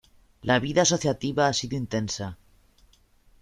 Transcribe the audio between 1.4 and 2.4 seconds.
ha sido intensa.